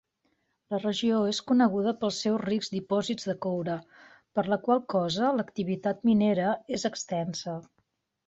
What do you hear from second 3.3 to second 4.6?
de coure, per la